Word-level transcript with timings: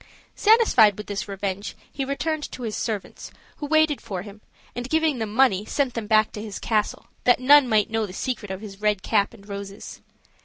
Satisfied 0.35 0.97
with 0.97 1.05
this 1.05 1.27
revenge, 1.27 1.75
he 1.93 2.03
returned 2.03 2.49
to 2.51 2.63
his 2.63 2.75
servants, 2.75 3.29
who 3.57 3.67
waited 3.67 4.01
for 4.01 4.23
him, 4.23 4.41
and 4.75 4.89
giving 4.89 5.19
them 5.19 5.31
money, 5.31 5.63
sent 5.63 5.93
them 5.93 6.07
back 6.07 6.31
to 6.31 6.41
his 6.41 6.57
castle, 6.57 7.05
that 7.23 7.39
none 7.39 7.69
might 7.69 7.91
know 7.91 8.07
the 8.07 8.11
secret 8.11 8.49
of 8.49 8.61
his 8.61 8.81
red 8.81 9.03
cap 9.03 9.31
and 9.31 9.47
roses. 9.47 10.01